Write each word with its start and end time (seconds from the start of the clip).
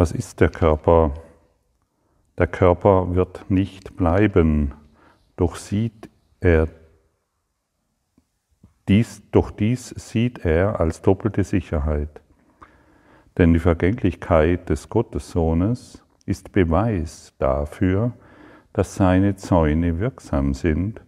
Was 0.00 0.12
ist 0.12 0.40
der 0.40 0.48
Körper? 0.48 1.12
Der 2.38 2.46
Körper 2.46 3.16
wird 3.16 3.50
nicht 3.50 3.96
bleiben, 3.96 4.74
doch 5.34 5.56
sieht 5.56 6.08
er 6.38 6.68
dies, 8.86 9.22
doch 9.32 9.50
dies 9.50 9.88
sieht 9.88 10.44
er 10.44 10.78
als 10.78 11.02
doppelte 11.02 11.42
Sicherheit. 11.42 12.20
Denn 13.38 13.52
die 13.52 13.58
Vergänglichkeit 13.58 14.68
des 14.68 14.88
Gottessohnes 14.88 16.04
ist 16.26 16.52
Beweis 16.52 17.34
dafür, 17.40 18.12
dass 18.72 18.94
seine 18.94 19.34
Zäune 19.34 19.98
wirksam 19.98 20.54
sind 20.54 21.00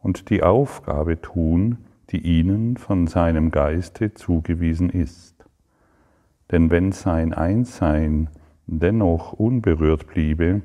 und 0.00 0.30
die 0.30 0.42
Aufgabe 0.42 1.20
tun, 1.20 1.84
die 2.08 2.20
ihnen 2.22 2.78
von 2.78 3.08
seinem 3.08 3.50
Geiste 3.50 4.14
zugewiesen 4.14 4.88
ist. 4.88 5.34
Denn 6.50 6.70
wenn 6.70 6.92
sein 6.92 7.34
Einssein 7.34 8.30
dennoch 8.68 9.32
unberührt 9.32 10.06
bliebe, 10.06 10.62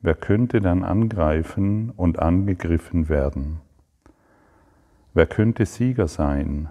wer 0.00 0.14
könnte 0.14 0.60
dann 0.60 0.82
angreifen 0.82 1.90
und 1.90 2.18
angegriffen 2.18 3.08
werden? 3.08 3.60
Wer 5.14 5.26
könnte 5.26 5.66
Sieger 5.66 6.08
sein? 6.08 6.70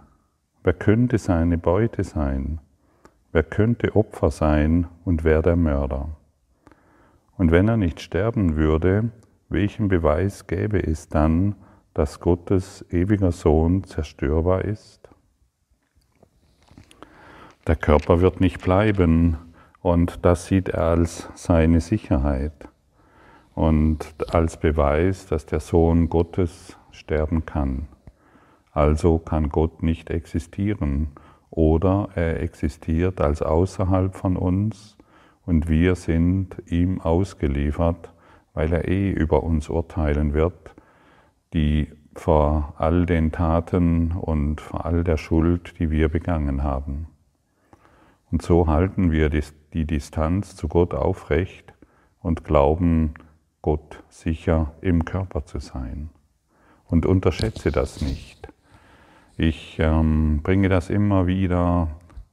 Wer 0.64 0.74
könnte 0.74 1.18
seine 1.20 1.58
Beute 1.58 2.04
sein? 2.04 2.60
Wer 3.32 3.44
könnte 3.44 3.96
Opfer 3.96 4.32
sein 4.32 4.88
und 5.06 5.24
wer 5.24 5.42
der 5.42 5.56
Mörder? 5.56 6.10
Und 7.38 7.52
wenn 7.52 7.68
er 7.68 7.78
nicht 7.78 8.02
sterben 8.02 8.56
würde, 8.56 9.12
welchen 9.50 9.88
Beweis 9.88 10.48
gäbe 10.48 10.84
es 10.84 11.08
dann, 11.08 11.56
dass 11.94 12.20
Gottes 12.20 12.86
ewiger 12.90 13.32
Sohn 13.32 13.84
zerstörbar 13.84 14.66
ist? 14.66 15.10
Der 17.68 17.76
Körper 17.76 18.22
wird 18.22 18.42
nicht 18.42 18.62
bleiben 18.62 19.38
und 19.82 20.26
das 20.26 20.46
sieht 20.46 20.70
er 20.70 20.84
als 20.84 21.30
seine 21.36 21.82
Sicherheit 21.82 22.70
und 23.56 24.16
als 24.34 24.58
Beweis, 24.58 25.26
dass 25.28 25.46
der 25.46 25.60
Sohn 25.60 26.10
Gottes 26.10 26.78
sterben 26.92 27.46
kann. 27.46 27.88
Also 28.72 29.20
kann 29.20 29.50
Gott 29.50 29.84
nicht 29.84 30.10
existieren 30.10 31.10
oder 31.50 32.10
er 32.16 32.42
existiert 32.42 33.20
als 33.20 33.42
außerhalb 33.42 34.16
von 34.16 34.38
uns 34.38 34.98
und 35.46 35.68
wir 35.68 35.96
sind 35.96 36.62
ihm 36.68 37.02
ausgeliefert, 37.02 38.14
weil 38.54 38.72
er 38.72 38.88
eh 38.88 39.12
über 39.12 39.44
uns 39.44 39.70
urteilen 39.70 40.34
wird 40.34 40.76
die 41.54 41.92
vor 42.16 42.74
all 42.78 43.06
den 43.06 43.32
Taten 43.32 44.12
und 44.12 44.62
vor 44.62 44.86
all 44.86 45.04
der 45.04 45.18
Schuld, 45.18 45.80
die 45.80 45.92
wir 45.92 46.10
begangen 46.10 46.64
haben. 46.64 47.08
Und 48.32 48.42
so 48.42 48.68
halten 48.68 49.12
wir 49.12 49.30
die 49.74 49.86
Distanz 49.86 50.56
zu 50.56 50.68
Gott 50.68 50.94
aufrecht 50.94 51.74
und 52.22 52.44
glauben, 52.44 53.14
Gott 53.62 54.04
sicher 54.10 54.74
im 54.82 55.06
Körper 55.06 55.46
zu 55.46 55.60
sein. 55.60 56.10
Und 56.86 57.06
unterschätze 57.06 57.72
das 57.72 58.02
nicht. 58.02 58.50
Ich 59.38 59.78
ähm, 59.80 60.42
bringe 60.44 60.68
das 60.68 60.90
immer 60.90 61.26
wieder, 61.26 61.88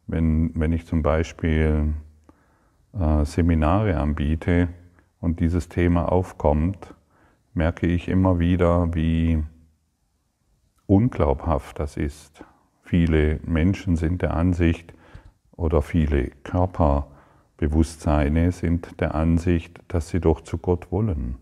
wenn, 0.06 0.50
wenn 0.54 0.72
ich 0.72 0.86
zum 0.86 1.02
Beispiel 1.02 1.94
äh, 2.98 3.24
Seminare 3.24 3.98
anbiete 3.98 4.68
und 5.20 5.40
dieses 5.40 5.68
Thema 5.68 6.10
aufkommt, 6.10 6.94
merke 7.54 7.86
ich 7.86 8.08
immer 8.08 8.38
wieder, 8.38 8.94
wie 8.94 9.42
unglaubhaft 10.86 11.78
das 11.78 11.96
ist. 11.96 12.44
Viele 12.82 13.38
Menschen 13.44 13.96
sind 13.96 14.22
der 14.22 14.34
Ansicht 14.34 14.94
oder 15.52 15.82
viele 15.82 16.30
Körperbewusstseine 17.58 18.52
sind 18.52 19.00
der 19.00 19.16
Ansicht, 19.16 19.80
dass 19.88 20.10
sie 20.10 20.20
doch 20.20 20.42
zu 20.42 20.58
Gott 20.58 20.92
wollen 20.92 21.38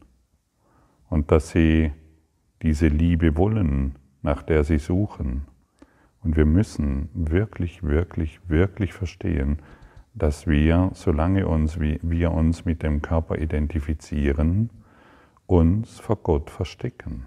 und 1.10 1.30
dass 1.30 1.50
sie 1.50 1.92
diese 2.62 2.88
Liebe 2.88 3.36
wollen, 3.36 3.96
nach 4.22 4.42
der 4.42 4.64
sie 4.64 4.78
suchen. 4.78 5.46
Und 6.22 6.36
wir 6.36 6.46
müssen 6.46 7.10
wirklich, 7.12 7.82
wirklich, 7.82 8.40
wirklich 8.48 8.94
verstehen, 8.94 9.58
dass 10.14 10.46
wir, 10.46 10.90
solange 10.94 11.46
uns, 11.46 11.78
wir 11.78 12.30
uns 12.30 12.64
mit 12.64 12.82
dem 12.82 13.02
Körper 13.02 13.38
identifizieren, 13.38 14.70
uns 15.46 16.00
vor 16.00 16.16
Gott 16.16 16.48
verstecken. 16.48 17.26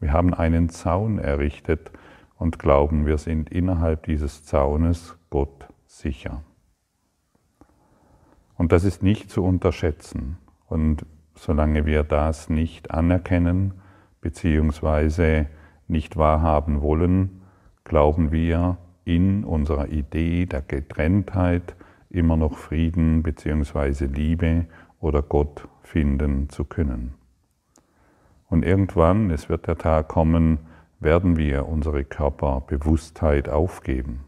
Wir 0.00 0.12
haben 0.12 0.32
einen 0.32 0.70
Zaun 0.70 1.18
errichtet 1.18 1.92
und 2.38 2.58
glauben, 2.58 3.04
wir 3.04 3.18
sind 3.18 3.50
innerhalb 3.50 4.06
dieses 4.06 4.44
Zaunes 4.44 5.18
Gott 5.28 5.68
sicher. 5.86 6.42
Und 8.62 8.70
das 8.70 8.84
ist 8.84 9.02
nicht 9.02 9.28
zu 9.28 9.42
unterschätzen. 9.42 10.38
Und 10.68 11.04
solange 11.34 11.84
wir 11.84 12.04
das 12.04 12.48
nicht 12.48 12.92
anerkennen 12.92 13.74
bzw. 14.20 15.46
nicht 15.88 16.16
wahrhaben 16.16 16.80
wollen, 16.80 17.42
glauben 17.82 18.30
wir 18.30 18.78
in 19.04 19.42
unserer 19.42 19.88
Idee 19.88 20.46
der 20.46 20.62
Getrenntheit 20.62 21.74
immer 22.08 22.36
noch 22.36 22.56
Frieden 22.56 23.24
bzw. 23.24 24.04
Liebe 24.04 24.66
oder 25.00 25.22
Gott 25.22 25.66
finden 25.82 26.48
zu 26.48 26.62
können. 26.62 27.14
Und 28.48 28.64
irgendwann, 28.64 29.32
es 29.32 29.48
wird 29.48 29.66
der 29.66 29.76
Tag 29.76 30.06
kommen, 30.06 30.60
werden 31.00 31.36
wir 31.36 31.66
unsere 31.66 32.04
Körperbewusstheit 32.04 33.48
aufgeben. 33.48 34.20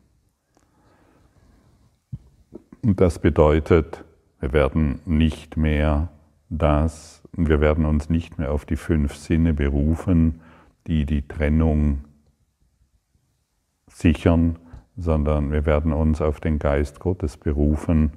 Und 2.82 3.00
das 3.00 3.20
bedeutet, 3.20 4.04
wir 4.40 4.52
werden 4.52 5.00
nicht 5.04 5.56
mehr 5.56 6.08
das, 6.48 7.22
wir 7.32 7.60
werden 7.60 7.84
uns 7.84 8.10
nicht 8.10 8.38
mehr 8.38 8.52
auf 8.52 8.64
die 8.64 8.76
fünf 8.76 9.14
Sinne 9.16 9.54
berufen, 9.54 10.40
die 10.86 11.06
die 11.06 11.26
Trennung 11.26 12.04
sichern, 13.88 14.58
sondern 14.96 15.50
wir 15.50 15.66
werden 15.66 15.92
uns 15.92 16.20
auf 16.20 16.40
den 16.40 16.58
Geist 16.58 17.00
Gottes 17.00 17.36
berufen, 17.36 18.12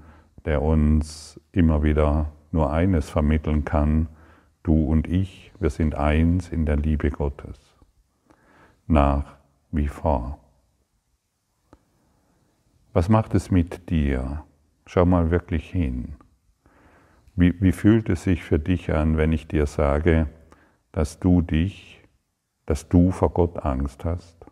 der 0.45 0.61
uns 0.61 1.39
immer 1.51 1.83
wieder 1.83 2.31
nur 2.51 2.71
eines 2.71 3.09
vermitteln 3.09 3.65
kann, 3.65 4.07
du 4.63 4.85
und 4.85 5.07
ich, 5.07 5.51
wir 5.59 5.69
sind 5.69 5.95
eins 5.95 6.49
in 6.49 6.65
der 6.65 6.77
Liebe 6.77 7.09
Gottes, 7.09 7.59
nach 8.85 9.37
wie 9.71 9.87
vor. 9.87 10.39
Was 12.93 13.09
macht 13.09 13.35
es 13.35 13.51
mit 13.51 13.89
dir? 13.89 14.43
Schau 14.87 15.05
mal 15.05 15.31
wirklich 15.31 15.69
hin. 15.69 16.15
Wie, 17.35 17.61
wie 17.61 17.73
fühlt 17.73 18.09
es 18.09 18.23
sich 18.23 18.43
für 18.43 18.57
dich 18.57 18.93
an, 18.93 19.17
wenn 19.17 19.33
ich 19.33 19.45
dir 19.45 19.65
sage, 19.65 20.29
dass 20.93 21.19
du 21.19 21.41
dich, 21.41 22.01
dass 22.65 22.87
du 22.87 23.11
vor 23.11 23.33
Gott 23.33 23.65
Angst 23.65 24.05
hast? 24.05 24.45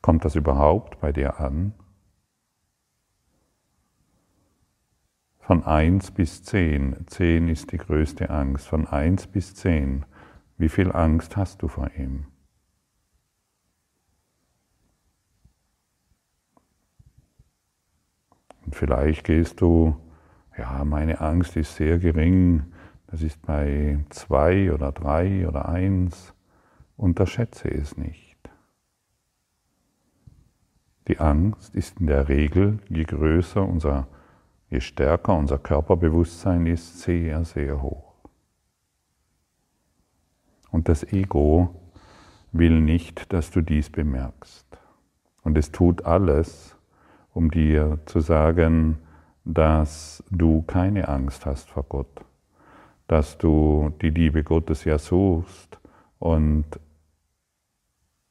Kommt 0.00 0.24
das 0.24 0.36
überhaupt 0.36 1.00
bei 1.00 1.10
dir 1.10 1.40
an? 1.40 1.74
Von 5.40 5.64
1 5.64 6.12
bis 6.12 6.44
10. 6.44 7.08
10 7.08 7.48
ist 7.48 7.72
die 7.72 7.78
größte 7.78 8.30
Angst. 8.30 8.68
Von 8.68 8.86
1 8.86 9.26
bis 9.26 9.56
10. 9.56 10.06
Wie 10.56 10.68
viel 10.68 10.92
Angst 10.92 11.36
hast 11.36 11.62
du 11.62 11.68
vor 11.68 11.90
ihm? 11.98 12.31
Und 18.64 18.74
vielleicht 18.74 19.24
gehst 19.24 19.60
du, 19.60 19.96
ja, 20.56 20.84
meine 20.84 21.20
Angst 21.20 21.56
ist 21.56 21.76
sehr 21.76 21.98
gering. 21.98 22.64
Das 23.08 23.22
ist 23.22 23.40
bei 23.42 23.98
2 24.10 24.72
oder 24.72 24.92
3 24.92 25.48
oder 25.48 25.68
1. 25.68 26.34
Unterschätze 26.96 27.68
es 27.68 27.96
nicht. 27.96 28.38
Die 31.08 31.18
Angst 31.18 31.74
ist 31.74 32.00
in 32.00 32.06
der 32.06 32.28
Regel, 32.28 32.78
je 32.88 33.04
größer 33.04 33.66
unser 33.66 34.06
je 34.72 34.80
stärker 34.80 35.36
unser 35.36 35.58
Körperbewusstsein 35.58 36.64
ist, 36.64 37.02
sehr, 37.02 37.44
sehr 37.44 37.82
hoch. 37.82 38.14
Und 40.70 40.88
das 40.88 41.04
Ego 41.12 41.74
will 42.52 42.80
nicht, 42.80 43.34
dass 43.34 43.50
du 43.50 43.60
dies 43.60 43.90
bemerkst. 43.90 44.66
Und 45.42 45.58
es 45.58 45.72
tut 45.72 46.06
alles, 46.06 46.74
um 47.34 47.50
dir 47.50 47.98
zu 48.06 48.20
sagen, 48.20 48.98
dass 49.44 50.22
du 50.30 50.62
keine 50.62 51.08
Angst 51.08 51.46
hast 51.46 51.70
vor 51.70 51.84
Gott, 51.88 52.24
dass 53.08 53.38
du 53.38 53.92
die 54.00 54.10
Liebe 54.10 54.44
Gottes 54.44 54.84
ja 54.84 54.98
suchst 54.98 55.78
und 56.18 56.64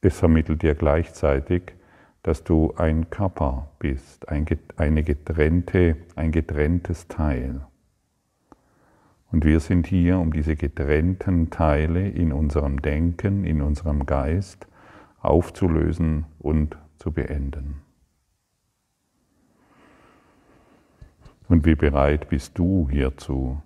es 0.00 0.18
vermittelt 0.18 0.62
dir 0.62 0.74
gleichzeitig, 0.74 1.74
dass 2.22 2.44
du 2.44 2.72
ein 2.76 3.10
Körper 3.10 3.68
bist, 3.78 4.28
ein, 4.28 4.46
eine 4.76 5.02
getrennte, 5.02 5.96
ein 6.16 6.32
getrenntes 6.32 7.08
Teil. 7.08 7.66
Und 9.30 9.44
wir 9.44 9.60
sind 9.60 9.86
hier, 9.86 10.18
um 10.18 10.32
diese 10.32 10.56
getrennten 10.56 11.50
Teile 11.50 12.08
in 12.08 12.32
unserem 12.32 12.82
Denken, 12.82 13.44
in 13.44 13.62
unserem 13.62 14.06
Geist 14.06 14.66
aufzulösen 15.20 16.26
und 16.38 16.76
zu 16.98 17.12
beenden. 17.12 17.82
Und 21.52 21.66
wie 21.66 21.74
bereit 21.74 22.30
bist 22.30 22.58
du 22.58 22.88
hierzu? 22.90 23.60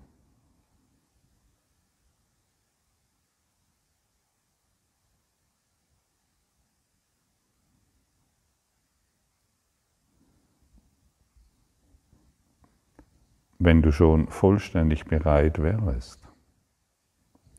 Wenn 13.61 13.83
du 13.83 13.93
schon 13.93 14.27
vollständig 14.31 15.05
bereit 15.05 15.63
wärst, 15.63 16.19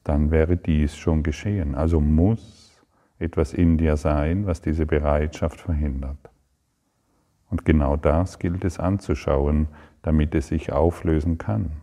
dann 0.04 0.30
wäre 0.30 0.58
dies 0.58 0.98
schon 0.98 1.24
geschehen. 1.24 1.74
Also 1.74 2.02
muss 2.02 2.84
etwas 3.18 3.54
in 3.54 3.78
dir 3.78 3.96
sein, 3.96 4.46
was 4.46 4.60
diese 4.60 4.86
Bereitschaft 4.86 5.62
verhindert. 5.62 6.30
Und 7.50 7.64
genau 7.64 7.96
das 7.96 8.40
gilt 8.40 8.66
es 8.66 8.78
anzuschauen, 8.78 9.70
damit 10.02 10.36
es 10.36 10.48
sich 10.48 10.72
auflösen 10.72 11.38
kann. 11.38 11.82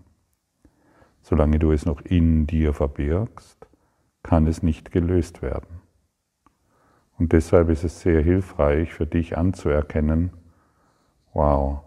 Solange 1.22 1.58
du 1.58 1.72
es 1.72 1.86
noch 1.86 2.00
in 2.02 2.46
dir 2.46 2.74
verbirgst, 2.74 3.66
kann 4.22 4.46
es 4.46 4.62
nicht 4.62 4.90
gelöst 4.90 5.42
werden. 5.42 5.80
Und 7.18 7.32
deshalb 7.32 7.68
ist 7.68 7.84
es 7.84 8.00
sehr 8.00 8.22
hilfreich 8.22 8.92
für 8.92 9.06
dich 9.06 9.38
anzuerkennen, 9.38 10.30
wow, 11.32 11.80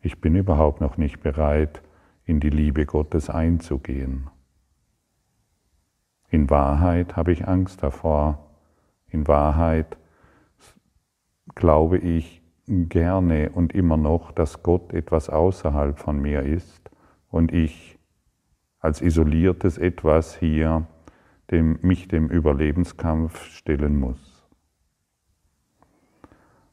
ich 0.00 0.20
bin 0.20 0.36
überhaupt 0.36 0.80
noch 0.80 0.96
nicht 0.96 1.20
bereit, 1.20 1.82
in 2.26 2.40
die 2.40 2.50
Liebe 2.50 2.86
Gottes 2.86 3.30
einzugehen. 3.30 4.30
In 6.28 6.50
Wahrheit 6.50 7.16
habe 7.16 7.32
ich 7.32 7.46
Angst 7.46 7.82
davor. 7.82 8.50
In 9.08 9.28
Wahrheit 9.28 9.96
glaube 11.54 11.98
ich 11.98 12.42
gerne 12.66 13.50
und 13.50 13.74
immer 13.74 13.96
noch, 13.96 14.32
dass 14.32 14.62
Gott 14.62 14.92
etwas 14.92 15.28
außerhalb 15.28 15.98
von 15.98 16.20
mir 16.20 16.42
ist 16.42 16.90
und 17.30 17.52
ich 17.52 17.98
als 18.78 19.00
isoliertes 19.00 19.78
etwas 19.78 20.36
hier 20.36 20.86
dem, 21.50 21.78
mich 21.82 22.08
dem 22.08 22.28
Überlebenskampf 22.28 23.44
stellen 23.44 23.98
muss. 23.98 24.48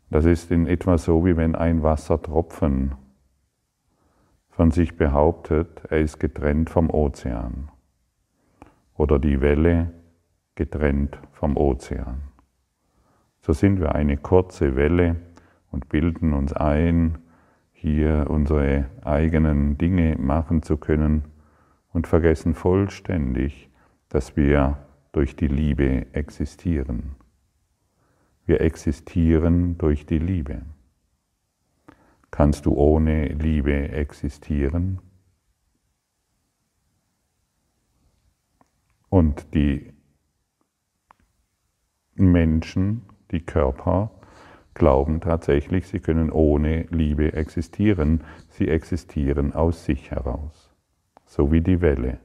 Das 0.09 0.25
ist 0.25 0.51
in 0.51 0.67
etwa 0.67 0.97
so, 0.97 1.25
wie 1.25 1.37
wenn 1.37 1.55
ein 1.55 1.83
Wassertropfen 1.83 2.95
von 4.49 4.71
sich 4.71 4.97
behauptet, 4.97 5.83
er 5.89 5.99
ist 5.99 6.19
getrennt 6.19 6.69
vom 6.69 6.89
Ozean 6.89 7.71
oder 8.95 9.19
die 9.19 9.41
Welle 9.41 9.93
getrennt 10.55 11.17
vom 11.31 11.55
Ozean. 11.55 12.23
So 13.39 13.53
sind 13.53 13.79
wir 13.79 13.95
eine 13.95 14.17
kurze 14.17 14.75
Welle 14.75 15.15
und 15.71 15.89
bilden 15.89 16.33
uns 16.33 16.53
ein, 16.53 17.17
hier 17.73 18.27
unsere 18.29 18.89
eigenen 19.03 19.77
Dinge 19.77 20.15
machen 20.17 20.61
zu 20.61 20.77
können 20.77 21.23
und 21.93 22.07
vergessen 22.07 22.53
vollständig, 22.53 23.69
dass 24.09 24.35
wir 24.35 24.85
durch 25.11 25.35
die 25.35 25.47
Liebe 25.47 26.13
existieren. 26.13 27.15
Wir 28.45 28.61
existieren 28.61 29.77
durch 29.77 30.05
die 30.05 30.19
Liebe. 30.19 30.61
Kannst 32.29 32.65
du 32.65 32.73
ohne 32.75 33.27
Liebe 33.27 33.89
existieren? 33.89 34.99
Und 39.09 39.53
die 39.53 39.91
Menschen, 42.15 43.03
die 43.31 43.41
Körper, 43.41 44.11
glauben 44.73 45.21
tatsächlich, 45.21 45.87
sie 45.87 45.99
können 45.99 46.31
ohne 46.31 46.83
Liebe 46.89 47.33
existieren. 47.33 48.23
Sie 48.49 48.67
existieren 48.67 49.53
aus 49.53 49.85
sich 49.85 50.11
heraus. 50.11 50.73
So 51.25 51.51
wie 51.51 51.61
die 51.61 51.81
Welle 51.81 52.19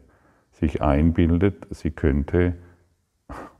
sich 0.53 0.83
einbildet, 0.83 1.67
sie 1.71 1.91
könnte 1.91 2.55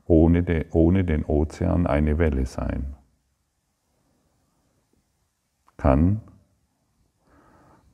ohne, 0.05 0.43
de, 0.43 0.65
ohne 0.71 1.03
den 1.03 1.25
Ozean 1.25 1.85
eine 1.85 2.17
Welle 2.17 2.45
sein. 2.45 2.95
Kann 5.75 6.21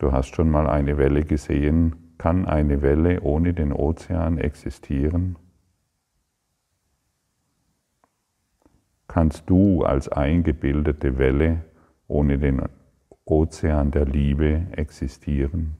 Du 0.04 0.12
hast 0.12 0.36
schon 0.36 0.52
mal 0.52 0.68
eine 0.68 0.98
Welle 0.98 1.24
gesehen. 1.24 2.14
Kann 2.18 2.46
eine 2.46 2.82
Welle 2.82 3.22
ohne 3.22 3.54
den 3.54 3.72
Ozean 3.72 4.38
existieren? 4.38 5.38
Kannst 9.14 9.48
du 9.48 9.84
als 9.84 10.10
eingebildete 10.10 11.20
Welle 11.20 11.64
ohne 12.08 12.40
den 12.40 12.64
Ozean 13.26 13.92
der 13.92 14.06
Liebe 14.06 14.66
existieren? 14.72 15.76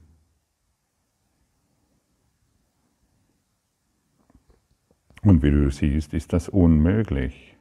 Und 5.24 5.42
wie 5.42 5.50
du 5.50 5.68
siehst, 5.68 6.14
ist 6.14 6.32
das 6.32 6.48
unmöglich. 6.48 7.56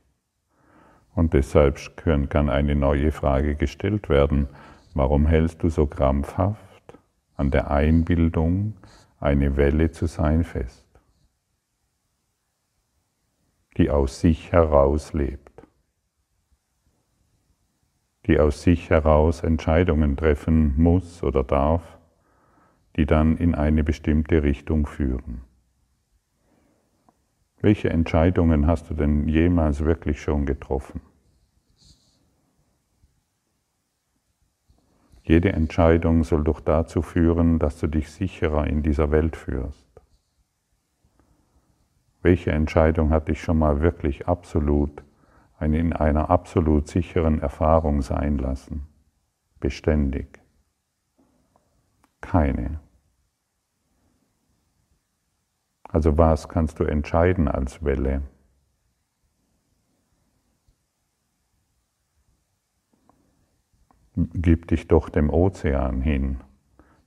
Und 1.15 1.33
deshalb 1.33 1.97
kann 1.97 2.51
eine 2.51 2.75
neue 2.75 3.11
Frage 3.11 3.55
gestellt 3.55 4.09
werden. 4.09 4.49
Warum 4.93 5.25
hältst 5.25 5.63
du 5.63 5.69
so 5.69 5.87
krampfhaft 5.87 6.99
an 7.35 7.49
der 7.49 7.71
Einbildung, 7.71 8.75
eine 9.19 9.57
Welle 9.57 9.89
zu 9.89 10.05
sein 10.05 10.43
fest, 10.43 10.85
die 13.77 13.89
aus 13.89 14.19
sich 14.19 14.51
heraus 14.51 15.13
lebt, 15.13 15.52
die 18.25 18.39
aus 18.39 18.61
sich 18.61 18.89
heraus 18.89 19.43
Entscheidungen 19.43 20.15
treffen 20.15 20.73
muss 20.81 21.23
oder 21.23 21.43
darf, 21.43 21.99
die 22.95 23.05
dann 23.05 23.37
in 23.37 23.55
eine 23.55 23.83
bestimmte 23.83 24.43
Richtung 24.43 24.85
führen? 24.85 25.41
Welche 27.61 27.89
Entscheidungen 27.89 28.67
hast 28.67 28.89
du 28.89 28.93
denn 28.93 29.27
jemals 29.27 29.85
wirklich 29.85 30.21
schon 30.21 30.45
getroffen? 30.45 31.01
Jede 35.23 35.53
Entscheidung 35.53 36.25
soll 36.25 36.43
doch 36.43 36.59
dazu 36.59 37.01
führen, 37.01 37.57
dass 37.57 37.79
du 37.79 37.87
dich 37.87 38.11
sicherer 38.11 38.67
in 38.67 38.83
dieser 38.83 39.09
Welt 39.11 39.37
führst. 39.37 39.87
Welche 42.21 42.51
Entscheidung 42.51 43.11
hat 43.11 43.29
dich 43.29 43.41
schon 43.41 43.57
mal 43.57 43.81
wirklich 43.81 44.27
absolut 44.27 45.03
in 45.71 45.93
einer 45.93 46.29
absolut 46.29 46.87
sicheren 46.87 47.39
Erfahrung 47.39 48.01
sein 48.01 48.37
lassen? 48.37 48.87
Beständig. 49.61 50.41
Keine. 52.19 52.79
Also 55.83 56.17
was 56.17 56.49
kannst 56.49 56.79
du 56.79 56.83
entscheiden 56.83 57.47
als 57.47 57.85
Welle? 57.85 58.23
gib 64.15 64.67
dich 64.67 64.87
doch 64.87 65.09
dem 65.09 65.29
Ozean 65.29 66.01
hin, 66.01 66.41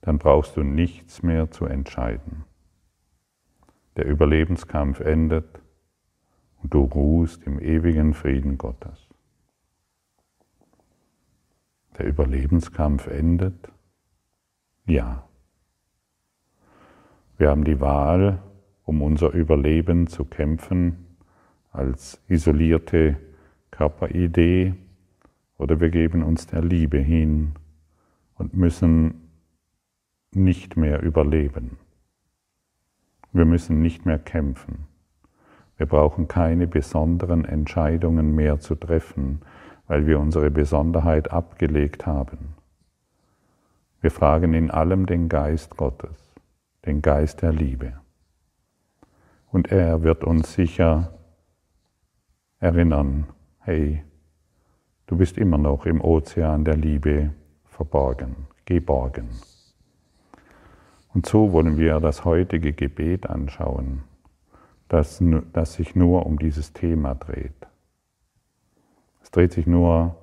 dann 0.01 0.17
brauchst 0.17 0.57
du 0.57 0.63
nichts 0.63 1.23
mehr 1.23 1.51
zu 1.51 1.65
entscheiden. 1.65 2.43
Der 3.95 4.05
Überlebenskampf 4.05 4.99
endet 4.99 5.61
und 6.61 6.73
du 6.73 6.83
ruhst 6.83 7.43
im 7.43 7.59
ewigen 7.59 8.13
Frieden 8.13 8.57
Gottes. 8.57 9.07
Der 11.97 12.05
Überlebenskampf 12.07 13.07
endet? 13.07 13.71
Ja. 14.85 15.27
Wir 17.37 17.49
haben 17.49 17.63
die 17.63 17.79
Wahl, 17.79 18.41
um 18.85 19.01
unser 19.01 19.31
Überleben 19.31 20.07
zu 20.07 20.25
kämpfen, 20.25 21.05
als 21.71 22.21
isolierte 22.27 23.17
Körperidee 23.71 24.73
oder 25.57 25.79
wir 25.79 25.89
geben 25.89 26.23
uns 26.23 26.47
der 26.47 26.63
Liebe 26.63 26.97
hin 26.97 27.53
und 28.35 28.53
müssen 28.53 29.29
nicht 30.33 30.77
mehr 30.77 31.01
überleben. 31.01 31.77
Wir 33.33 33.45
müssen 33.45 33.81
nicht 33.81 34.05
mehr 34.05 34.19
kämpfen. 34.19 34.87
Wir 35.77 35.85
brauchen 35.85 36.27
keine 36.27 36.67
besonderen 36.67 37.45
Entscheidungen 37.45 38.35
mehr 38.35 38.59
zu 38.59 38.75
treffen, 38.75 39.41
weil 39.87 40.05
wir 40.07 40.19
unsere 40.19 40.51
Besonderheit 40.51 41.31
abgelegt 41.31 42.05
haben. 42.05 42.55
Wir 44.01 44.11
fragen 44.11 44.53
in 44.53 44.71
allem 44.71 45.05
den 45.05 45.29
Geist 45.29 45.77
Gottes, 45.77 46.35
den 46.85 47.01
Geist 47.01 47.41
der 47.41 47.53
Liebe. 47.53 47.93
Und 49.51 49.71
er 49.71 50.03
wird 50.03 50.23
uns 50.23 50.53
sicher 50.53 51.13
erinnern, 52.59 53.27
hey, 53.59 54.03
Du 55.09 55.15
bist 55.15 55.37
immer 55.37 55.57
noch 55.57 55.85
im 55.85 56.01
Ozean 56.01 56.65
der 56.65 56.75
Liebe 56.75 57.31
verborgen, 57.63 58.35
geborgen. 58.65 59.29
Und 61.13 61.25
so 61.25 61.53
wollen 61.53 61.77
wir 61.77 62.01
das 62.01 62.25
heutige 62.25 62.73
Gebet 62.73 63.29
anschauen, 63.29 64.03
das, 64.87 65.21
das 65.53 65.73
sich 65.73 65.95
nur 65.95 66.25
um 66.25 66.39
dieses 66.39 66.73
Thema 66.73 67.15
dreht. 67.15 67.67
Es 69.21 69.31
dreht 69.31 69.51
sich 69.51 69.67
nur 69.67 70.15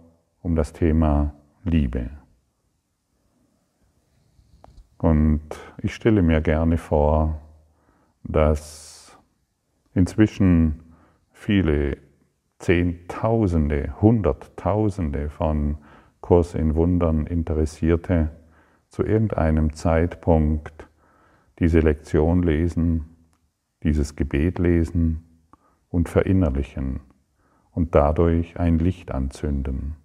um 0.42 0.56
das 0.56 0.72
Thema 0.72 1.34
Liebe. 1.64 2.10
Und 4.98 5.42
ich 5.82 5.94
stelle 5.94 6.22
mir 6.22 6.40
gerne 6.40 6.78
vor, 6.78 7.40
dass 8.22 9.18
inzwischen 9.92 10.94
viele 11.30 11.98
Zehntausende, 12.58 13.94
Hunderttausende 14.00 15.28
von 15.28 15.76
Kurs 16.22 16.54
in 16.54 16.74
Wundern 16.74 17.26
Interessierte 17.26 18.30
zu 18.88 19.04
irgendeinem 19.04 19.74
Zeitpunkt 19.74 20.88
diese 21.58 21.80
Lektion 21.80 22.42
lesen, 22.42 23.13
dieses 23.84 24.16
Gebet 24.16 24.58
lesen 24.58 25.24
und 25.90 26.08
verinnerlichen 26.08 27.00
und 27.70 27.94
dadurch 27.94 28.58
ein 28.58 28.78
Licht 28.78 29.12
anzünden. 29.12 29.96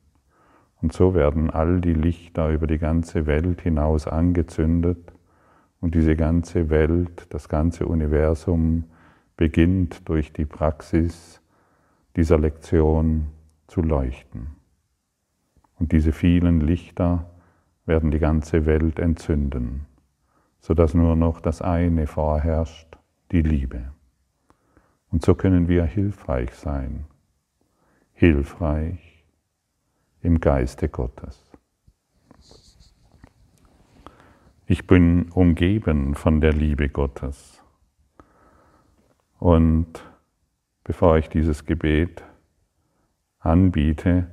Und 0.81 0.93
so 0.93 1.13
werden 1.13 1.49
all 1.49 1.81
die 1.81 1.93
Lichter 1.93 2.49
über 2.49 2.67
die 2.67 2.77
ganze 2.77 3.25
Welt 3.25 3.61
hinaus 3.61 4.07
angezündet 4.07 5.11
und 5.81 5.95
diese 5.95 6.15
ganze 6.15 6.69
Welt, 6.69 7.27
das 7.29 7.49
ganze 7.49 7.85
Universum 7.85 8.85
beginnt 9.37 10.07
durch 10.09 10.33
die 10.33 10.45
Praxis 10.45 11.41
dieser 12.15 12.37
Lektion 12.37 13.27
zu 13.67 13.81
leuchten. 13.81 14.47
Und 15.79 15.91
diese 15.93 16.11
vielen 16.11 16.59
Lichter 16.59 17.29
werden 17.85 18.11
die 18.11 18.19
ganze 18.19 18.65
Welt 18.65 18.99
entzünden, 18.99 19.85
sodass 20.59 20.93
nur 20.93 21.15
noch 21.15 21.39
das 21.39 21.61
eine 21.61 22.07
vorherrscht, 22.07 22.98
die 23.31 23.41
Liebe. 23.41 23.91
Und 25.11 25.23
so 25.23 25.35
können 25.35 25.67
wir 25.67 25.85
hilfreich 25.85 26.53
sein, 26.53 27.05
hilfreich 28.13 29.25
im 30.21 30.39
Geiste 30.39 30.89
Gottes. 30.89 31.49
Ich 34.67 34.85
bin 34.85 35.31
umgeben 35.31 36.13
von 36.13 36.41
der 36.41 36.53
Liebe 36.53 36.89
Gottes. 36.89 37.63
Und 39.39 39.87
bevor 40.83 41.17
ich 41.17 41.29
dieses 41.29 41.65
Gebet 41.65 42.23
anbiete, 43.39 44.27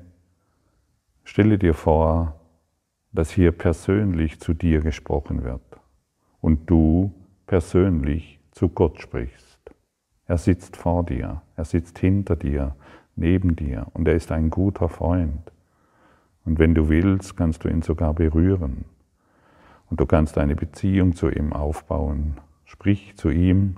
stelle 1.25 1.59
dir 1.59 1.73
vor, 1.73 2.39
dass 3.13 3.31
hier 3.31 3.53
persönlich 3.53 4.41
zu 4.41 4.53
dir 4.53 4.81
gesprochen 4.81 5.43
wird 5.43 5.81
und 6.41 6.69
du 6.69 7.15
persönlich 7.47 8.36
zu 8.57 8.71
Gott 8.71 9.03
sprichst. 9.03 9.59
Er 10.25 10.39
sitzt 10.39 10.79
vor 10.79 11.05
dir, 11.05 11.43
er 11.57 11.65
sitzt 11.67 11.99
hinter 11.99 12.37
dir, 12.37 12.75
neben 13.15 13.55
dir 13.55 13.87
und 13.93 14.09
er 14.09 14.15
ist 14.15 14.33
ein 14.33 14.49
guter 14.49 14.89
Freund. 14.89 15.53
Und 16.47 16.59
wenn 16.59 16.75
du 16.75 16.89
willst, 16.89 17.37
kannst 17.37 17.65
du 17.65 17.69
ihn 17.69 17.83
sogar 17.83 18.15
berühren. 18.15 18.87
Und 19.91 20.01
du 20.01 20.07
kannst 20.07 20.39
eine 20.39 20.57
Beziehung 20.57 21.15
zu 21.15 21.29
ihm 21.29 21.53
aufbauen. 21.53 22.39
Sprich 22.65 23.15
zu 23.17 23.29
ihm 23.29 23.77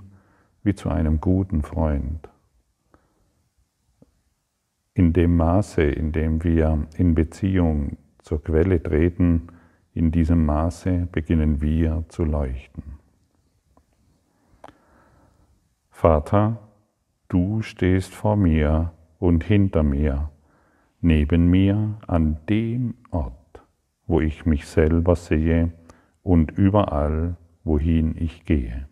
wie 0.63 0.73
zu 0.73 0.89
einem 0.89 1.19
guten 1.19 1.61
Freund. 1.61 2.29
In 4.93 5.11
dem 5.11 5.35
Maße, 5.35 5.81
in 5.81 6.13
dem 6.13 6.41
wir 6.43 6.87
in 6.95 7.15
Beziehung 7.15 7.97
zur 8.19 8.41
Quelle 8.41 8.81
treten, 8.81 9.47
in 9.93 10.11
diesem 10.11 10.45
Maße 10.45 11.09
beginnen 11.11 11.61
wir 11.61 12.05
zu 12.07 12.23
leuchten. 12.23 12.98
Vater, 16.01 16.57
du 17.27 17.61
stehst 17.61 18.15
vor 18.15 18.37
mir 18.37 18.93
und 19.17 19.43
hinter 19.43 19.83
mir 19.83 20.29
neben 21.01 21.47
mir 21.47 21.97
an 22.07 22.37
dem 22.47 22.93
Ort, 23.11 23.61
wo 24.07 24.21
ich 24.21 24.45
mich 24.45 24.65
selber 24.65 25.17
sehe 25.17 25.73
und 26.23 26.51
überall, 26.51 27.35
wohin 27.65 28.15
ich 28.17 28.45
gehe. 28.45 28.87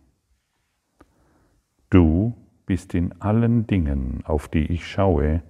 Du 1.90 2.34
bist 2.66 2.94
in 2.94 3.14
allen 3.22 3.68
Dingen, 3.68 4.26
auf 4.26 4.50
die 4.50 4.66
ich 4.66 4.86
schaue, 4.86 5.44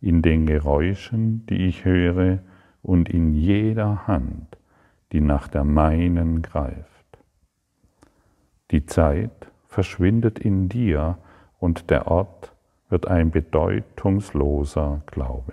in 0.00 0.22
den 0.22 0.44
Geräuschen, 0.44 1.46
die 1.46 1.66
ich 1.66 1.84
höre 1.84 2.40
und 2.82 3.08
in 3.08 3.32
jeder 3.32 4.08
Hand, 4.08 4.58
die 5.12 5.20
nach 5.20 5.46
der 5.46 5.62
meinen 5.62 6.42
greift. 6.42 7.06
Die 8.72 8.86
Zeit 8.86 9.52
verschwindet 9.76 10.38
in 10.38 10.70
dir 10.70 11.18
und 11.58 11.90
der 11.90 12.06
Ort 12.06 12.54
wird 12.88 13.08
ein 13.08 13.30
bedeutungsloser 13.30 15.02
Glaube. 15.04 15.52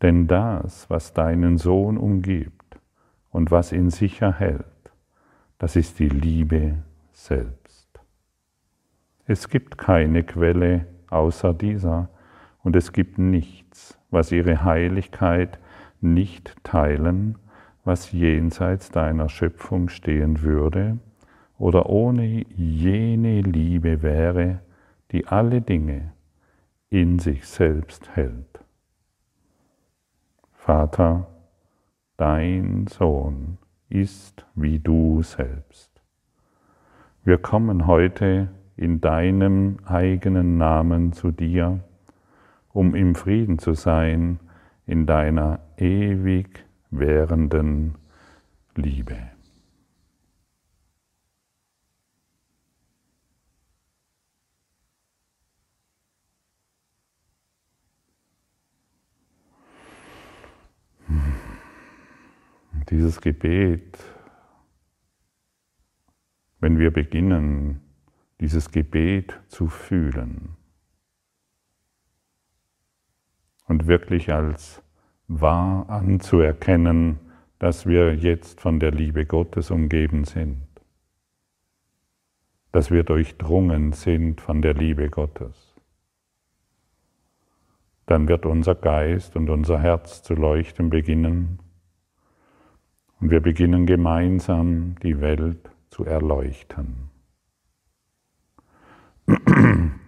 Denn 0.00 0.28
das, 0.28 0.88
was 0.88 1.12
deinen 1.12 1.58
Sohn 1.58 1.98
umgibt 1.98 2.78
und 3.32 3.50
was 3.50 3.72
ihn 3.72 3.90
sicher 3.90 4.32
hält, 4.32 4.64
das 5.58 5.74
ist 5.74 5.98
die 5.98 6.08
Liebe 6.08 6.76
selbst. 7.10 7.88
Es 9.26 9.48
gibt 9.48 9.76
keine 9.76 10.22
Quelle 10.22 10.86
außer 11.10 11.54
dieser 11.54 12.08
und 12.62 12.76
es 12.76 12.92
gibt 12.92 13.18
nichts, 13.18 13.98
was 14.12 14.30
ihre 14.30 14.62
Heiligkeit 14.62 15.58
nicht 16.00 16.54
teilen, 16.62 17.38
was 17.82 18.12
jenseits 18.12 18.92
deiner 18.92 19.28
Schöpfung 19.28 19.88
stehen 19.88 20.42
würde 20.42 21.00
oder 21.58 21.90
ohne 21.90 22.44
jene 22.56 23.40
Liebe 23.42 24.02
wäre, 24.02 24.60
die 25.12 25.26
alle 25.26 25.60
Dinge 25.60 26.12
in 26.90 27.18
sich 27.18 27.46
selbst 27.46 28.08
hält. 28.16 28.60
Vater, 30.52 31.26
dein 32.16 32.86
Sohn 32.86 33.58
ist 33.88 34.46
wie 34.54 34.78
du 34.78 35.22
selbst. 35.22 35.90
Wir 37.24 37.38
kommen 37.38 37.86
heute 37.86 38.48
in 38.76 39.00
deinem 39.00 39.78
eigenen 39.84 40.56
Namen 40.56 41.12
zu 41.12 41.30
dir, 41.30 41.80
um 42.72 42.94
im 42.94 43.14
Frieden 43.14 43.58
zu 43.58 43.74
sein 43.74 44.38
in 44.86 45.04
deiner 45.04 45.60
ewig 45.76 46.64
währenden 46.90 47.96
Liebe. 48.74 49.37
Dieses 62.90 63.20
Gebet, 63.20 63.98
wenn 66.58 66.78
wir 66.78 66.90
beginnen, 66.90 67.82
dieses 68.40 68.70
Gebet 68.70 69.38
zu 69.48 69.68
fühlen 69.68 70.56
und 73.66 73.86
wirklich 73.86 74.32
als 74.32 74.82
wahr 75.26 75.90
anzuerkennen, 75.90 77.18
dass 77.58 77.84
wir 77.84 78.14
jetzt 78.14 78.60
von 78.60 78.80
der 78.80 78.92
Liebe 78.92 79.26
Gottes 79.26 79.70
umgeben 79.70 80.24
sind, 80.24 80.66
dass 82.72 82.90
wir 82.90 83.02
durchdrungen 83.02 83.92
sind 83.92 84.40
von 84.40 84.62
der 84.62 84.72
Liebe 84.72 85.10
Gottes. 85.10 85.74
Dann 88.06 88.28
wird 88.28 88.46
unser 88.46 88.74
Geist 88.74 89.36
und 89.36 89.50
unser 89.50 89.78
Herz 89.78 90.22
zu 90.22 90.32
leuchten 90.32 90.88
beginnen 90.88 91.58
und 93.20 93.30
wir 93.30 93.40
beginnen 93.40 93.86
gemeinsam 93.86 94.94
die 95.02 95.20
Welt 95.20 95.70
zu 95.90 96.04
erleuchten. 96.04 97.10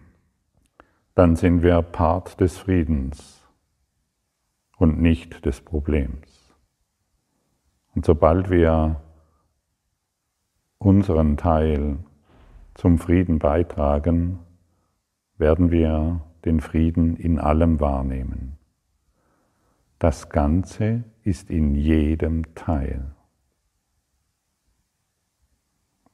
Dann 1.15 1.37
sind 1.37 1.63
wir 1.63 1.83
Part 1.83 2.41
des 2.41 2.59
Friedens 2.59 3.47
und 4.79 5.01
nicht 5.01 5.45
des 5.45 5.61
Problems. 5.61 6.55
Und 7.95 8.07
sobald 8.07 8.51
wir 8.51 9.01
unseren 10.79 11.37
Teil 11.37 11.99
zum 12.75 12.99
Frieden 12.99 13.39
beitragen, 13.39 14.39
werden 15.37 15.71
wir 15.71 16.23
den 16.45 16.61
Frieden 16.61 17.17
in 17.17 17.39
allem 17.39 17.81
wahrnehmen. 17.81 18.57
Das 19.99 20.31
Ganze 20.31 21.05
ist 21.25 21.51
in 21.51 21.75
jedem 21.75 22.55
Teil. 22.55 23.15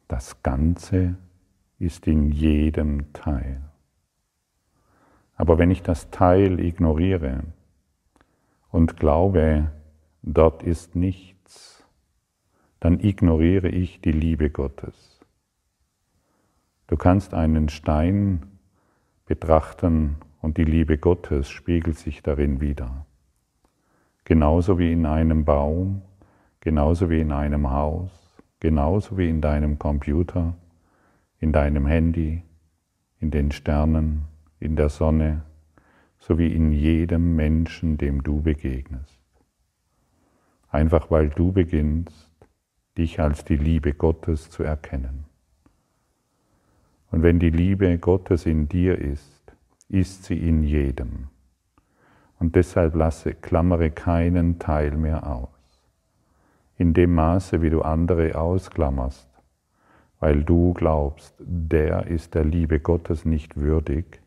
Das 0.09 0.43
Ganze 0.43 1.17
ist 1.79 2.07
in 2.07 2.31
jedem 2.31 3.13
Teil. 3.13 3.63
Aber 5.35 5.59
wenn 5.59 5.71
ich 5.71 5.83
das 5.83 6.11
Teil 6.11 6.61
ignoriere 6.61 7.45
und 8.71 8.97
glaube, 8.97 9.71
dort 10.23 10.63
ist 10.63 10.97
nichts, 10.97 11.85
dann 12.81 13.01
ignoriere 13.01 13.69
ich 13.69 14.01
die 14.01 14.13
Liebe 14.13 14.51
Gottes. 14.51 15.21
Du 16.87 16.97
kannst 16.97 17.35
einen 17.35 17.69
Stein 17.69 18.59
betrachten 19.27 20.17
und 20.41 20.57
die 20.57 20.65
Liebe 20.65 20.99
Gottes 20.99 21.49
spiegelt 21.49 21.99
sich 21.99 22.23
darin 22.23 22.61
wieder 22.61 23.07
genauso 24.27 24.79
wie 24.79 24.93
in 24.93 25.07
einem 25.07 25.45
Baum, 25.45 26.03
genauso 26.61 27.09
wie 27.09 27.21
in 27.21 27.31
einem 27.31 27.71
Haus, 27.71 28.11
genauso 28.61 29.17
wie 29.17 29.31
in 29.31 29.41
deinem 29.41 29.79
Computer, 29.79 30.55
in 31.39 31.53
deinem 31.53 31.87
Handy, 31.87 32.43
in 33.21 33.31
den 33.31 33.53
Sternen, 33.53 34.25
in 34.59 34.75
der 34.75 34.89
Sonne, 34.89 35.43
sowie 36.19 36.49
in 36.49 36.73
jedem 36.73 37.37
Menschen, 37.37 37.99
dem 37.99 38.25
du 38.25 38.43
begegnest. 38.43 39.21
Einfach 40.71 41.09
weil 41.09 41.29
du 41.29 41.53
beginnst, 41.53 42.33
dich 42.99 43.21
als 43.21 43.45
die 43.45 43.57
Liebe 43.57 43.95
Gottes 43.95 44.51
zu 44.51 44.65
erkennen. 44.65 45.25
Und 47.13 47.23
wenn 47.23 47.39
die 47.39 47.51
Liebe 47.51 47.97
Gottes 47.99 48.45
in 48.45 48.69
dir 48.69 48.99
ist, 48.99 49.53
ist 49.89 50.25
sie 50.25 50.39
in 50.39 50.65
jedem. 50.65 51.29
Und 52.39 52.55
deshalb 52.55 52.95
lasse, 52.95 53.35
klammere 53.35 53.91
keinen 53.91 54.59
Teil 54.59 54.97
mehr 54.97 55.27
aus. 55.27 55.49
In 56.77 56.93
dem 56.93 57.15
Maße, 57.15 57.63
wie 57.63 57.71
du 57.71 57.83
andere 57.83 58.39
ausklammerst, 58.39 59.29
weil 60.21 60.45
du 60.45 60.75
glaubst, 60.75 61.35
der 61.39 62.07
ist 62.07 62.35
der 62.35 62.45
Liebe 62.45 62.81
Gottes 62.81 63.25
nicht 63.25 63.57
würdig, 63.57 64.21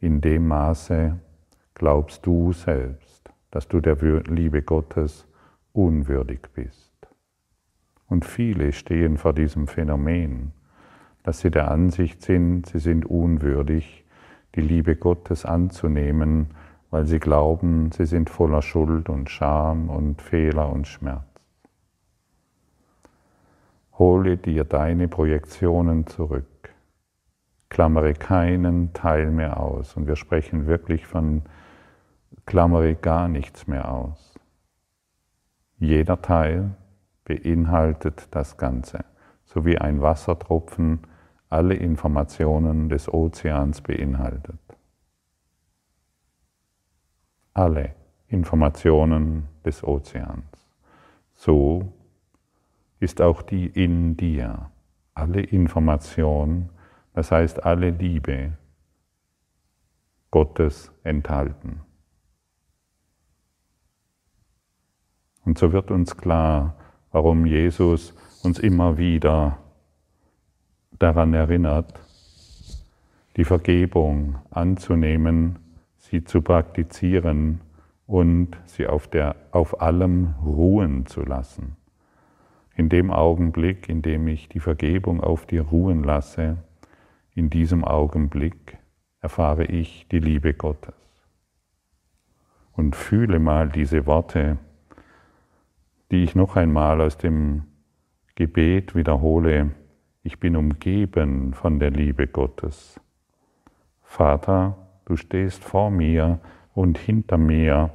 in 0.00 0.20
dem 0.20 0.48
Maße 0.48 1.18
glaubst 1.74 2.26
du 2.26 2.52
selbst, 2.52 3.30
dass 3.50 3.68
du 3.68 3.80
der 3.80 3.96
Liebe 3.96 4.62
Gottes 4.62 5.26
unwürdig 5.72 6.40
bist. 6.54 6.90
Und 8.08 8.24
viele 8.24 8.72
stehen 8.72 9.18
vor 9.18 9.32
diesem 9.32 9.66
Phänomen, 9.66 10.52
dass 11.22 11.40
sie 11.40 11.50
der 11.50 11.70
Ansicht 11.70 12.22
sind, 12.22 12.66
sie 12.66 12.78
sind 12.78 13.06
unwürdig, 13.06 14.04
die 14.56 14.62
Liebe 14.62 14.96
Gottes 14.96 15.44
anzunehmen, 15.44 16.48
weil 16.90 17.06
sie 17.06 17.20
glauben, 17.20 17.92
sie 17.92 18.06
sind 18.06 18.30
voller 18.30 18.62
Schuld 18.62 19.08
und 19.08 19.30
Scham 19.30 19.88
und 19.88 20.20
Fehler 20.20 20.70
und 20.70 20.88
Schmerz. 20.88 21.24
Hole 23.98 24.36
dir 24.36 24.64
deine 24.64 25.08
Projektionen 25.08 26.06
zurück. 26.06 26.46
Klammere 27.68 28.14
keinen 28.14 28.92
Teil 28.92 29.30
mehr 29.30 29.60
aus. 29.60 29.96
Und 29.96 30.06
wir 30.06 30.16
sprechen 30.16 30.66
wirklich 30.66 31.06
von 31.06 31.42
klammere 32.46 32.94
gar 32.94 33.28
nichts 33.28 33.66
mehr 33.66 33.92
aus. 33.92 34.34
Jeder 35.78 36.20
Teil 36.20 36.74
beinhaltet 37.24 38.28
das 38.32 38.56
Ganze, 38.56 39.04
so 39.44 39.64
wie 39.64 39.78
ein 39.78 40.02
Wassertropfen 40.02 41.00
alle 41.48 41.74
Informationen 41.74 42.88
des 42.88 43.12
Ozeans 43.12 43.80
beinhaltet. 43.80 44.58
Alle 47.54 47.94
Informationen 48.28 49.48
des 49.64 49.82
Ozeans. 49.82 50.44
So 51.34 51.92
ist 53.00 53.20
auch 53.20 53.42
die 53.42 53.66
in 53.66 54.16
dir, 54.16 54.70
alle 55.14 55.40
Information, 55.40 56.68
das 57.14 57.32
heißt 57.32 57.64
alle 57.64 57.90
Liebe 57.90 58.52
Gottes 60.30 60.92
enthalten. 61.02 61.80
Und 65.44 65.58
so 65.58 65.72
wird 65.72 65.90
uns 65.90 66.16
klar, 66.16 66.76
warum 67.10 67.46
Jesus 67.46 68.14
uns 68.44 68.58
immer 68.58 68.98
wieder 68.98 69.58
daran 70.98 71.34
erinnert, 71.34 71.98
die 73.36 73.44
Vergebung 73.44 74.38
anzunehmen, 74.50 75.58
sie 76.10 76.24
zu 76.24 76.42
praktizieren 76.42 77.60
und 78.06 78.56
sie 78.64 78.88
auf, 78.88 79.06
der, 79.06 79.36
auf 79.52 79.80
allem 79.80 80.34
ruhen 80.44 81.06
zu 81.06 81.22
lassen. 81.22 81.76
In 82.74 82.88
dem 82.88 83.10
Augenblick, 83.10 83.88
in 83.88 84.02
dem 84.02 84.26
ich 84.26 84.48
die 84.48 84.60
Vergebung 84.60 85.20
auf 85.20 85.46
dir 85.46 85.62
ruhen 85.62 86.02
lasse, 86.02 86.56
in 87.34 87.48
diesem 87.48 87.84
Augenblick 87.84 88.78
erfahre 89.20 89.64
ich 89.64 90.08
die 90.08 90.18
Liebe 90.18 90.54
Gottes. 90.54 90.94
Und 92.72 92.96
fühle 92.96 93.38
mal 93.38 93.68
diese 93.68 94.06
Worte, 94.06 94.58
die 96.10 96.24
ich 96.24 96.34
noch 96.34 96.56
einmal 96.56 97.00
aus 97.00 97.18
dem 97.18 97.64
Gebet 98.34 98.94
wiederhole, 98.94 99.70
ich 100.22 100.40
bin 100.40 100.56
umgeben 100.56 101.54
von 101.54 101.78
der 101.78 101.90
Liebe 101.90 102.26
Gottes. 102.26 103.00
Vater, 104.02 104.89
du 105.10 105.16
stehst 105.16 105.64
vor 105.64 105.90
mir 105.90 106.38
und 106.72 106.96
hinter 106.96 107.36
mir, 107.36 107.90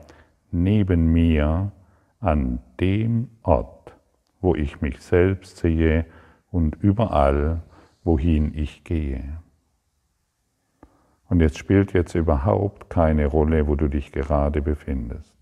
neben 0.51 1.11
mir, 1.13 1.71
an 2.19 2.59
dem 2.79 3.29
Ort, 3.43 3.93
wo 4.41 4.55
ich 4.55 4.81
mich 4.81 4.99
selbst 4.99 5.57
sehe 5.57 6.05
und 6.51 6.75
überall, 6.81 7.61
wohin 8.03 8.53
ich 8.53 8.83
gehe. 8.83 9.39
Und 11.29 11.39
jetzt 11.41 11.57
spielt 11.57 11.93
jetzt 11.93 12.15
überhaupt 12.15 12.89
keine 12.89 13.27
Rolle, 13.27 13.67
wo 13.67 13.75
du 13.75 13.87
dich 13.87 14.11
gerade 14.11 14.61
befindest. 14.61 15.35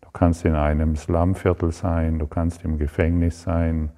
Du 0.00 0.08
kannst 0.12 0.44
in 0.44 0.54
einem 0.54 0.96
Slumviertel 0.96 1.72
sein, 1.72 2.18
du 2.18 2.26
kannst 2.26 2.64
im 2.64 2.78
Gefängnis 2.78 3.42
sein, 3.42 3.90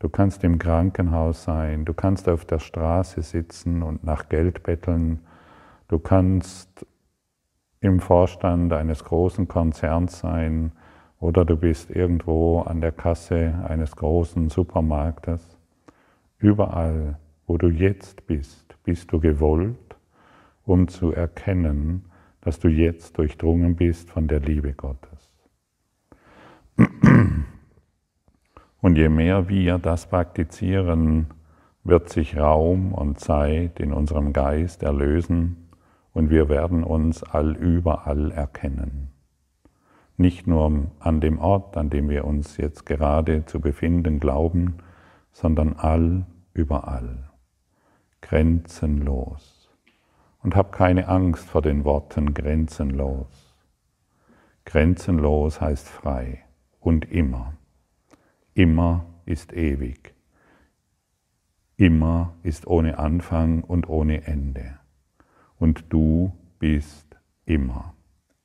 Du 0.00 0.08
kannst 0.08 0.44
im 0.44 0.60
Krankenhaus 0.60 1.42
sein, 1.42 1.84
du 1.84 1.92
kannst 1.92 2.28
auf 2.28 2.44
der 2.44 2.60
Straße 2.60 3.20
sitzen 3.22 3.82
und 3.82 4.04
nach 4.04 4.28
Geld 4.28 4.62
betteln, 4.62 5.18
du 5.88 5.98
kannst 5.98 6.86
im 7.80 8.00
Vorstand 8.00 8.72
eines 8.72 9.04
großen 9.04 9.48
Konzerns 9.48 10.18
sein 10.18 10.72
oder 11.20 11.44
du 11.44 11.56
bist 11.56 11.90
irgendwo 11.90 12.60
an 12.60 12.80
der 12.80 12.92
Kasse 12.92 13.64
eines 13.68 13.96
großen 13.96 14.48
Supermarktes. 14.50 15.56
Überall, 16.38 17.18
wo 17.46 17.56
du 17.56 17.68
jetzt 17.68 18.26
bist, 18.26 18.76
bist 18.84 19.12
du 19.12 19.20
gewollt, 19.20 19.96
um 20.64 20.88
zu 20.88 21.12
erkennen, 21.12 22.04
dass 22.40 22.60
du 22.60 22.68
jetzt 22.68 23.18
durchdrungen 23.18 23.76
bist 23.76 24.10
von 24.10 24.28
der 24.28 24.40
Liebe 24.40 24.72
Gottes. 24.74 25.32
Und 28.80 28.96
je 28.96 29.08
mehr 29.08 29.48
wir 29.48 29.78
das 29.78 30.06
praktizieren, 30.06 31.26
wird 31.82 32.10
sich 32.10 32.36
Raum 32.36 32.92
und 32.92 33.18
Zeit 33.18 33.80
in 33.80 33.92
unserem 33.92 34.32
Geist 34.32 34.84
erlösen 34.84 35.67
und 36.18 36.30
wir 36.30 36.48
werden 36.48 36.82
uns 36.82 37.22
allüberall 37.22 38.32
erkennen. 38.32 39.12
Nicht 40.16 40.48
nur 40.48 40.90
an 40.98 41.20
dem 41.20 41.38
Ort, 41.38 41.76
an 41.76 41.90
dem 41.90 42.08
wir 42.08 42.24
uns 42.24 42.56
jetzt 42.56 42.86
gerade 42.86 43.46
zu 43.46 43.60
befinden 43.60 44.18
glauben, 44.18 44.78
sondern 45.30 45.74
allüberall, 45.74 47.30
grenzenlos. 48.20 49.70
Und 50.42 50.56
hab 50.56 50.72
keine 50.72 51.06
Angst 51.06 51.48
vor 51.48 51.62
den 51.62 51.84
Worten 51.84 52.34
grenzenlos. 52.34 53.54
Grenzenlos 54.64 55.60
heißt 55.60 55.88
frei 55.88 56.42
und 56.80 57.04
immer. 57.12 57.52
Immer 58.54 59.06
ist 59.24 59.52
ewig. 59.52 60.14
Immer 61.76 62.34
ist 62.42 62.66
ohne 62.66 62.98
Anfang 62.98 63.62
und 63.62 63.88
ohne 63.88 64.26
Ende. 64.26 64.80
Und 65.58 65.84
du 65.92 66.32
bist 66.58 67.16
immer, 67.44 67.94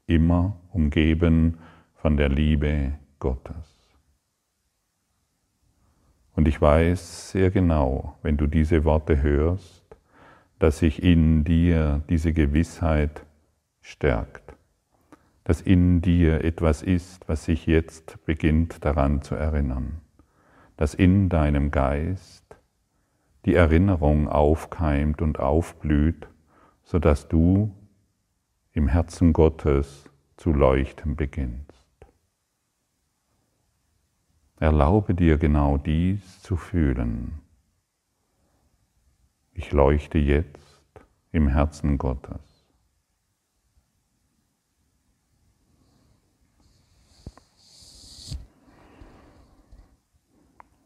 immer 0.08 0.58
umgeben 0.72 1.58
von 1.96 2.18
der 2.18 2.30
Liebe 2.30 2.94
Gottes. 3.20 3.90
Und 6.36 6.48
ich 6.48 6.60
weiß 6.60 7.32
sehr 7.32 7.52
genau, 7.52 8.18
wenn 8.24 8.38
du 8.38 8.48
diese 8.48 8.84
Worte 8.86 9.22
hörst, 9.22 9.84
dass 10.60 10.80
sich 10.80 11.04
in 11.04 11.44
dir 11.44 12.02
diese 12.10 12.34
Gewissheit 12.34 13.26
stärkt, 13.82 14.56
dass 15.44 15.62
in 15.62 16.02
dir 16.02 16.44
etwas 16.44 16.82
ist, 16.82 17.28
was 17.28 17.46
sich 17.46 17.68
jetzt 17.68 18.26
beginnt 18.26 18.84
daran 18.84 19.22
zu 19.22 19.36
erinnern 19.36 20.02
dass 20.78 20.94
in 20.94 21.30
deinem 21.30 21.72
Geist 21.72 22.44
die 23.46 23.56
Erinnerung 23.56 24.28
aufkeimt 24.28 25.22
und 25.22 25.40
aufblüht, 25.40 26.28
sodass 26.84 27.28
du 27.28 27.74
im 28.74 28.88
Herzen 28.88 29.34
Gottes 29.34 30.10
zu 30.38 30.52
leuchten 30.52 31.16
beginnst. 31.16 31.84
Erlaube 34.60 35.14
dir 35.14 35.38
genau 35.38 35.78
dies 35.78 36.42
zu 36.42 36.56
fühlen. 36.56 37.40
Ich 39.54 39.72
leuchte 39.72 40.18
jetzt 40.18 40.60
im 41.32 41.48
Herzen 41.48 41.98
Gottes. 41.98 42.40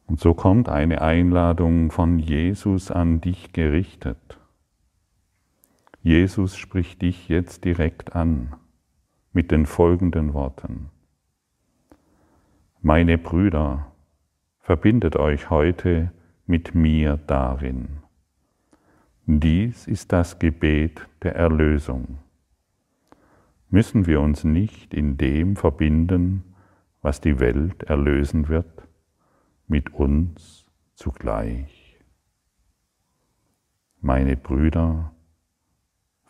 Und 0.08 0.20
so 0.20 0.34
kommt 0.34 0.70
eine 0.70 1.02
Einladung 1.02 1.92
von 1.92 2.18
Jesus 2.18 2.92
an 2.92 3.22
dich 3.22 3.54
gerichtet. 3.54 4.37
Jesus 6.02 6.58
spricht 6.58 7.02
dich 7.02 7.28
jetzt 7.28 7.66
direkt 7.66 8.16
an 8.16 8.56
mit 9.34 9.52
den 9.52 9.66
folgenden 9.66 10.34
Worten. 10.34 10.90
Meine 12.82 13.18
Brüder, 13.18 13.92
verbindet 14.60 15.16
euch 15.16 15.50
heute 15.50 16.12
mit 16.46 16.76
mir 16.76 17.18
darin. 17.18 18.00
Dies 19.26 19.88
ist 19.88 20.12
das 20.12 20.40
Gebet 20.40 21.08
der 21.24 21.36
Erlösung. 21.36 22.20
Müssen 23.70 24.06
wir 24.06 24.22
uns 24.22 24.44
nicht 24.44 24.94
in 24.94 25.18
dem 25.18 25.56
verbinden, 25.56 26.44
was 27.02 27.20
die 27.20 27.40
Welt 27.40 27.84
erlösen 27.84 28.48
wird, 28.48 28.88
mit 29.68 29.94
uns 29.94 30.66
zugleich? 30.96 32.00
Meine 34.00 34.38
Brüder, 34.38 35.14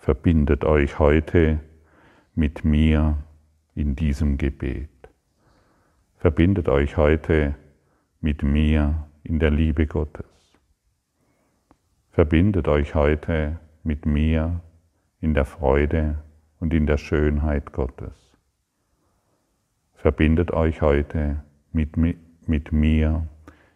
verbindet 0.07 0.63
euch 0.63 0.99
heute 0.99 1.59
mit 2.33 2.63
mir 2.63 3.17
in 3.75 3.97
diesem 3.97 4.37
Gebet. 4.37 4.89
Verbindet 6.15 6.69
euch 6.69 6.95
heute 6.95 7.55
mit 8.21 8.41
mir 8.41 9.05
in 9.23 9.37
der 9.39 9.51
Liebe 9.51 9.85
Gottes. 9.85 10.57
Verbindet 12.11 12.69
euch 12.69 12.95
heute 12.95 13.59
mit 13.83 14.05
mir 14.05 14.61
in 15.19 15.33
der 15.33 15.43
Freude 15.43 16.23
und 16.61 16.73
in 16.73 16.87
der 16.87 16.97
Schönheit 16.97 17.73
Gottes. 17.73 18.37
Verbindet 19.95 20.51
euch 20.51 20.81
heute 20.81 21.43
mit, 21.73 21.97
mit 21.97 22.71
mir 22.71 23.27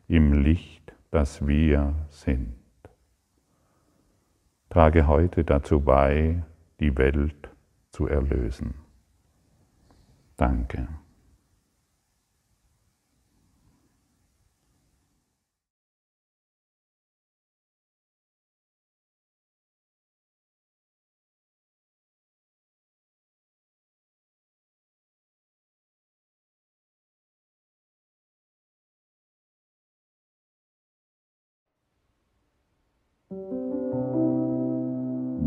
im 0.07 0.31
Licht, 0.31 0.93
das 1.09 1.45
wir 1.45 1.93
sind. 2.07 2.60
Trage 4.71 5.05
heute 5.05 5.43
dazu 5.43 5.81
bei, 5.81 6.43
die 6.79 6.97
Welt 6.97 7.49
zu 7.91 8.07
erlösen. 8.07 8.73
Danke. 10.37 10.87